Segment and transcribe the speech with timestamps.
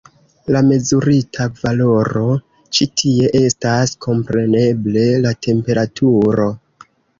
[0.53, 2.23] La mezurita valoro
[2.79, 6.53] ĉi tie estas, kompreneble, la temperaturo.